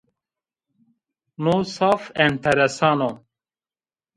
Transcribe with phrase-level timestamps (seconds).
[1.43, 3.11] No zaf enteresan o